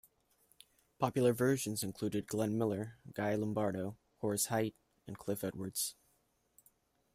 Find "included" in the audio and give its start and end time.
1.83-2.25